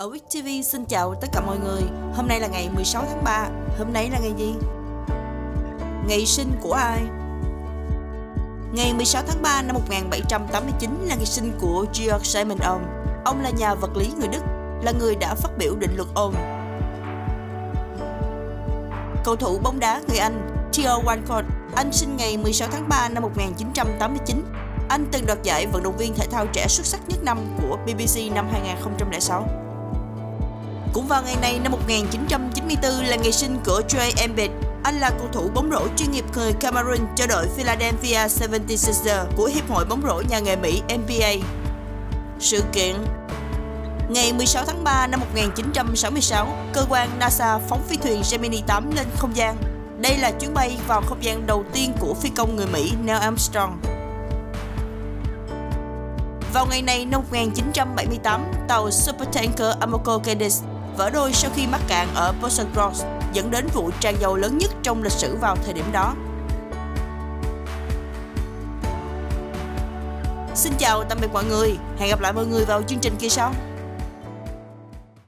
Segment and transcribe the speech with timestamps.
[0.00, 1.82] Ở Week TV xin chào tất cả mọi người
[2.14, 4.54] Hôm nay là ngày 16 tháng 3 Hôm nay là ngày gì?
[6.06, 7.00] Ngày sinh của ai?
[8.72, 12.82] Ngày 16 tháng 3 năm 1789 là ngày sinh của Georg Simon Ohm
[13.24, 14.42] Ông là nhà vật lý người Đức,
[14.82, 16.34] Là người đã phát biểu định luật Ohm
[19.24, 21.44] Cầu thủ bóng đá người Anh, Theo Walcott,
[21.76, 24.44] Anh sinh ngày 16 tháng 3 năm 1989
[24.88, 27.78] anh từng đoạt giải vận động viên thể thao trẻ xuất sắc nhất năm của
[27.86, 29.69] BBC năm 2006.
[30.92, 34.50] Cũng vào ngày này năm 1994 là ngày sinh của Trey Embiid.
[34.82, 39.44] Anh là cầu thủ bóng rổ chuyên nghiệp người Cameroon cho đội Philadelphia 76ers của
[39.44, 41.46] Hiệp hội bóng rổ nhà nghề Mỹ NBA.
[42.40, 42.96] Sự kiện
[44.08, 49.06] Ngày 16 tháng 3 năm 1966, cơ quan NASA phóng phi thuyền Gemini 8 lên
[49.16, 49.56] không gian.
[49.98, 53.18] Đây là chuyến bay vào không gian đầu tiên của phi công người Mỹ Neil
[53.18, 53.80] Armstrong.
[56.54, 60.62] Vào ngày này năm 1978, tàu supertanker Amoco Cadiz
[61.00, 64.58] vỡ đôi sau khi mắc cạn ở Boston Cross, dẫn đến vụ tràn dầu lớn
[64.58, 66.14] nhất trong lịch sử vào thời điểm đó.
[70.54, 73.28] Xin chào tạm biệt mọi người, hẹn gặp lại mọi người vào chương trình kỳ
[73.28, 73.52] sau.